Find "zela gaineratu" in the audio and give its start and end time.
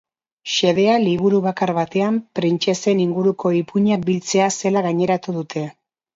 4.59-5.39